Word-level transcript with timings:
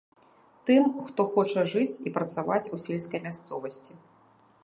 Тым, 0.69 0.87
хто 1.09 1.21
хоча 1.33 1.65
жыць 1.75 1.99
і 2.09 2.13
працаваць 2.17 2.71
у 2.77 2.81
сельскай 2.85 3.19
мясцовасці. 3.29 3.93